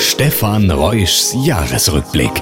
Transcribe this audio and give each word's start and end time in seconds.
Stefan 0.00 0.70
Reuschs 0.70 1.34
Jahresrückblick. 1.34 2.32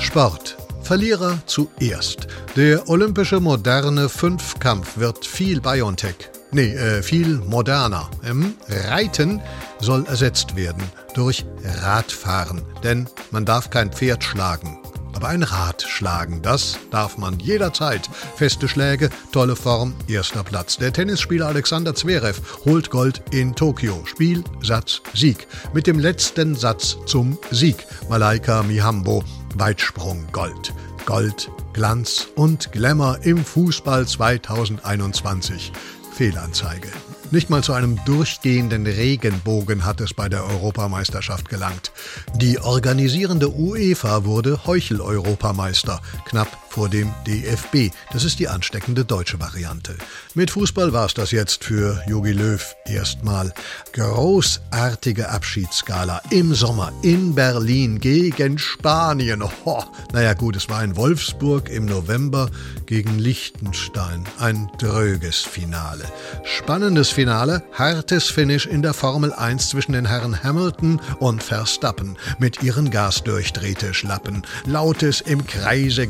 Sport. 0.00 0.56
Verlierer 0.82 1.38
zuerst. 1.46 2.26
Der 2.56 2.88
olympische 2.88 3.40
moderne 3.40 4.08
Fünfkampf 4.08 4.96
wird 4.96 5.24
viel 5.24 5.60
Biontech. 5.60 6.30
Nee, 6.52 6.74
äh, 6.74 7.02
viel 7.02 7.38
moderner. 7.46 8.10
Ähm, 8.24 8.54
Reiten 8.68 9.40
soll 9.80 10.06
ersetzt 10.06 10.56
werden 10.56 10.82
durch 11.14 11.44
Radfahren, 11.82 12.62
denn 12.82 13.08
man 13.30 13.44
darf 13.44 13.70
kein 13.70 13.92
Pferd 13.92 14.24
schlagen. 14.24 14.78
Aber 15.16 15.28
ein 15.28 15.42
Rad 15.42 15.80
schlagen, 15.80 16.42
das 16.42 16.78
darf 16.90 17.16
man 17.16 17.38
jederzeit. 17.38 18.10
Feste 18.36 18.68
Schläge, 18.68 19.08
tolle 19.32 19.56
Form, 19.56 19.94
erster 20.08 20.44
Platz. 20.44 20.76
Der 20.76 20.92
Tennisspieler 20.92 21.46
Alexander 21.46 21.94
Zverev 21.94 22.38
holt 22.66 22.90
Gold 22.90 23.22
in 23.30 23.54
Tokio. 23.54 24.04
Spiel, 24.04 24.44
Satz, 24.60 25.00
Sieg. 25.14 25.46
Mit 25.72 25.86
dem 25.86 25.98
letzten 25.98 26.54
Satz 26.54 26.98
zum 27.06 27.38
Sieg. 27.50 27.86
Malaika 28.10 28.62
Mihambo, 28.62 29.24
Weitsprung 29.54 30.26
Gold. 30.32 30.74
Gold, 31.06 31.50
Glanz 31.72 32.28
und 32.34 32.70
Glamour 32.72 33.20
im 33.22 33.42
Fußball 33.42 34.06
2021. 34.06 35.72
Fehlanzeige. 36.12 36.90
Nicht 37.32 37.50
mal 37.50 37.62
zu 37.62 37.72
einem 37.72 37.98
durchgehenden 38.04 38.86
Regenbogen 38.86 39.84
hat 39.84 40.00
es 40.00 40.14
bei 40.14 40.28
der 40.28 40.44
Europameisterschaft 40.44 41.48
gelangt. 41.48 41.90
Die 42.36 42.60
organisierende 42.60 43.50
UEFA 43.50 44.24
wurde 44.24 44.64
Heuchel-Europameister, 44.64 46.00
knapp 46.26 46.65
vor 46.76 46.90
dem 46.90 47.10
DFB. 47.26 47.90
Das 48.12 48.22
ist 48.22 48.38
die 48.38 48.48
ansteckende 48.48 49.06
deutsche 49.06 49.40
Variante. 49.40 49.96
Mit 50.34 50.50
Fußball 50.50 50.92
war 50.92 51.06
es 51.06 51.14
das 51.14 51.30
jetzt 51.30 51.64
für 51.64 52.02
Jogi 52.06 52.32
Löw 52.32 52.76
erstmal. 52.84 53.54
Großartige 53.94 55.30
Abschiedsskala 55.30 56.20
im 56.28 56.54
Sommer 56.54 56.92
in 57.00 57.34
Berlin 57.34 57.98
gegen 57.98 58.58
Spanien. 58.58 59.42
Oh, 59.64 59.84
naja 60.12 60.34
gut, 60.34 60.54
es 60.54 60.68
war 60.68 60.84
in 60.84 60.96
Wolfsburg 60.96 61.70
im 61.70 61.86
November 61.86 62.50
gegen 62.84 63.18
Liechtenstein. 63.18 64.26
Ein 64.38 64.68
dröges 64.76 65.38
Finale. 65.38 66.04
Spannendes 66.44 67.08
Finale, 67.08 67.62
hartes 67.72 68.28
Finish 68.28 68.66
in 68.66 68.82
der 68.82 68.92
Formel 68.92 69.32
1 69.32 69.70
zwischen 69.70 69.92
den 69.92 70.04
Herren 70.04 70.42
Hamilton 70.42 71.00
und 71.20 71.42
Verstappen 71.42 72.18
mit 72.38 72.62
ihren 72.62 72.90
gasdurchdrehte 72.90 73.94
Schlappen. 73.94 74.42
Lautes 74.66 75.22
im 75.22 75.46
Kreise 75.46 76.06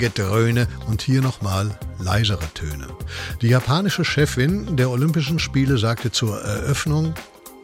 Gedröhne 0.57 0.69
und 0.89 1.03
hier 1.03 1.21
nochmal 1.21 1.79
leisere 1.99 2.47
Töne. 2.55 2.87
Die 3.43 3.49
japanische 3.49 4.05
Chefin 4.05 4.77
der 4.77 4.91
Olympischen 4.91 5.39
Spiele 5.39 5.79
sagte 5.79 6.11
zur 6.11 6.41
Eröffnung, 6.41 7.15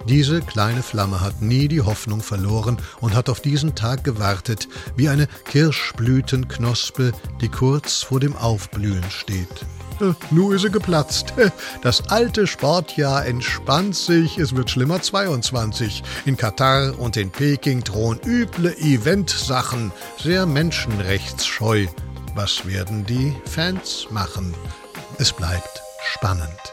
diese 0.08 0.40
kleine 0.40 0.82
Flamme 0.82 1.20
hat 1.20 1.40
nie 1.40 1.68
die 1.68 1.80
Hoffnung 1.80 2.22
verloren 2.22 2.76
und 3.00 3.14
hat 3.14 3.28
auf 3.28 3.40
diesen 3.40 3.76
Tag 3.76 4.02
gewartet, 4.02 4.68
wie 4.96 5.08
eine 5.08 5.28
Kirschblütenknospe, 5.44 7.12
die 7.40 7.48
kurz 7.48 8.02
vor 8.02 8.18
dem 8.18 8.36
Aufblühen 8.36 9.04
steht. 9.10 9.64
Äh, 10.00 10.12
nu 10.32 10.50
ist 10.50 10.62
sie 10.62 10.70
geplatzt. 10.70 11.34
Das 11.82 12.08
alte 12.10 12.48
Sportjahr 12.48 13.24
entspannt 13.26 13.94
sich, 13.94 14.38
es 14.38 14.56
wird 14.56 14.70
schlimmer 14.70 15.00
22. 15.00 16.02
In 16.24 16.36
Katar 16.36 16.98
und 16.98 17.16
in 17.16 17.30
Peking 17.30 17.84
drohen 17.84 18.18
üble 18.26 18.74
Eventsachen, 18.78 19.92
sehr 20.18 20.46
menschenrechtsscheu. 20.46 21.86
Was 22.34 22.66
werden 22.66 23.05
die 23.05 23.36
Fans 23.44 24.06
machen? 24.11 24.55
Es 25.19 25.33
bleibt 25.33 25.83
spannend. 26.02 26.72